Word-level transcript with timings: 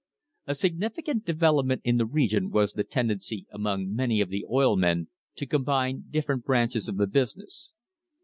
A 0.47 0.55
significant 0.55 1.25
development 1.25 1.83
in 1.85 1.97
the 1.97 2.07
region 2.07 2.49
was 2.49 2.73
the 2.73 2.83
tendency 2.83 3.45
among 3.51 3.93
many 3.93 4.19
of 4.19 4.29
the 4.29 4.43
oil 4.49 4.75
men 4.75 5.09
to 5.35 5.45
combine 5.45 6.05
different 6.09 6.43
branches 6.43 6.89
of 6.89 6.97
the 6.97 7.05
business. 7.05 7.73